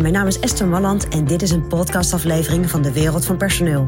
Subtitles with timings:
[0.00, 3.86] Mijn naam is Esther Malland en dit is een podcastaflevering van de Wereld van Personeel.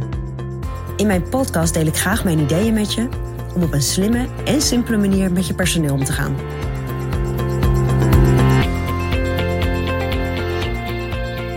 [0.96, 3.08] In mijn podcast deel ik graag mijn ideeën met je
[3.54, 6.36] om op een slimme en simpele manier met je personeel om te gaan.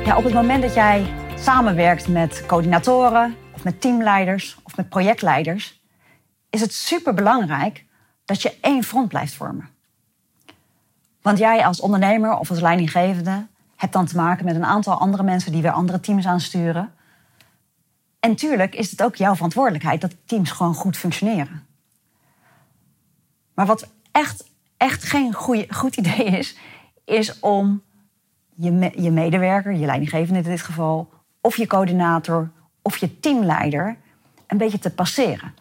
[0.05, 5.81] Ja, op het moment dat jij samenwerkt met coördinatoren of met teamleiders of met projectleiders,
[6.49, 7.85] is het superbelangrijk
[8.25, 9.69] dat je één front blijft vormen.
[11.21, 13.49] Want jij als ondernemer of als leidinggevende
[13.81, 16.93] hebt dan te maken met een aantal andere mensen die weer andere teams aansturen.
[18.19, 21.65] En tuurlijk is het ook jouw verantwoordelijkheid dat teams gewoon goed functioneren.
[23.53, 26.57] Maar wat echt, echt geen goeie, goed idee is,
[27.05, 27.81] is om
[28.55, 31.09] je, je medewerker, je leidinggevende in dit geval,
[31.41, 32.51] of je coördinator
[32.81, 33.97] of je teamleider
[34.47, 35.53] een beetje te passeren.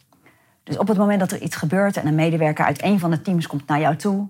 [0.62, 3.22] Dus op het moment dat er iets gebeurt en een medewerker uit een van de
[3.22, 4.28] teams komt naar jou toe,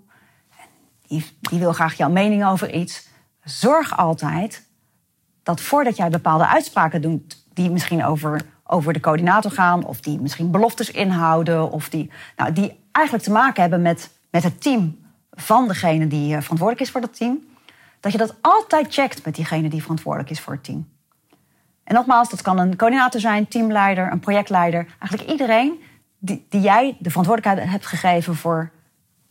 [1.06, 3.08] die, die wil graag jouw mening over iets,
[3.44, 4.68] zorg altijd
[5.42, 10.20] dat voordat jij bepaalde uitspraken doet, die misschien over, over de coördinator gaan, of die
[10.20, 14.98] misschien beloftes inhouden, of die, nou, die eigenlijk te maken hebben met, met het team
[15.30, 17.38] van degene die eh, verantwoordelijk is voor dat team,
[18.00, 20.88] dat je dat altijd checkt met diegene die verantwoordelijk is voor het team.
[21.84, 25.82] En nogmaals, dat kan een coördinator zijn, teamleider, een projectleider, eigenlijk iedereen
[26.18, 28.70] die, die jij de verantwoordelijkheid hebt gegeven voor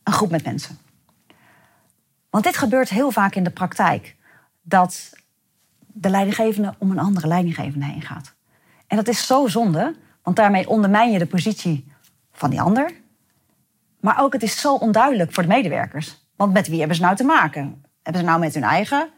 [0.03, 0.77] een groep met mensen.
[2.29, 4.15] Want dit gebeurt heel vaak in de praktijk.
[4.61, 5.13] Dat
[5.87, 8.33] de leidinggevende om een andere leidinggevende heen gaat.
[8.87, 11.93] En dat is zo zonde, want daarmee ondermijn je de positie
[12.31, 12.91] van die ander.
[13.99, 16.27] Maar ook het is zo onduidelijk voor de medewerkers.
[16.35, 17.83] Want met wie hebben ze nou te maken?
[18.03, 19.09] Hebben ze nou met hun eigen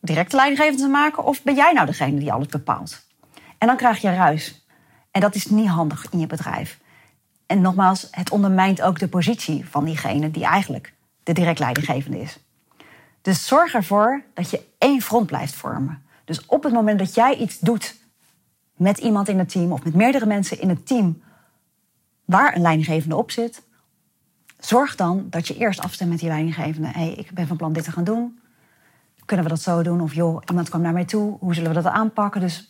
[0.00, 1.24] directe leidinggevende te maken?
[1.24, 3.06] Of ben jij nou degene die alles bepaalt?
[3.58, 4.66] En dan krijg je ruis.
[5.10, 6.80] En dat is niet handig in je bedrijf.
[7.46, 12.38] En nogmaals, het ondermijnt ook de positie van diegene die eigenlijk de direct leidinggevende is.
[13.22, 16.02] Dus zorg ervoor dat je één front blijft vormen.
[16.24, 17.96] Dus op het moment dat jij iets doet
[18.76, 21.22] met iemand in het team of met meerdere mensen in het team
[22.24, 23.62] waar een leidinggevende op zit,
[24.58, 26.88] zorg dan dat je eerst afstemt met die leidinggevende.
[26.88, 28.40] Hey, ik ben van plan dit te gaan doen.
[29.24, 30.00] Kunnen we dat zo doen?
[30.00, 31.36] Of joh, iemand kwam naar mij toe.
[31.38, 32.40] Hoe zullen we dat aanpakken?
[32.40, 32.66] Dus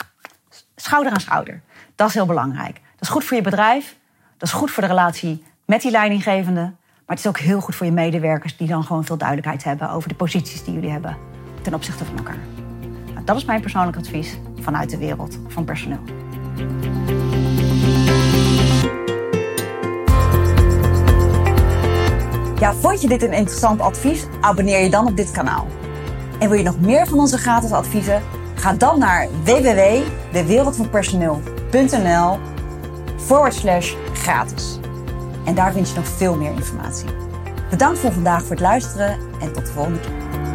[0.77, 1.63] schouder aan schouder.
[1.95, 2.75] Dat is heel belangrijk.
[2.75, 3.97] Dat is goed voor je bedrijf.
[4.37, 6.73] Dat is goed voor de relatie met die leidinggevende.
[7.07, 9.91] Maar het is ook heel goed voor je medewerkers die dan gewoon veel duidelijkheid hebben
[9.91, 11.17] over de posities die jullie hebben
[11.63, 12.39] ten opzichte van elkaar.
[13.13, 16.01] Nou, dat is mijn persoonlijk advies vanuit de wereld van personeel.
[22.59, 24.27] Ja, vond je dit een interessant advies?
[24.41, 25.67] Abonneer je dan op dit kanaal.
[26.39, 28.23] En wil je nog meer van onze gratis adviezen?
[28.55, 32.39] Ga dan naar www.dewereldvanpersoneel.nl
[33.17, 34.81] forward slash gratis.
[35.45, 37.09] En daar vind je nog veel meer informatie.
[37.71, 40.52] Bedankt voor vandaag voor het luisteren en tot de volgende keer.